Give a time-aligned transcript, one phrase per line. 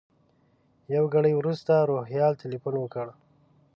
[0.95, 3.07] یو ګړی وروسته روهیال تیلفون وکړ.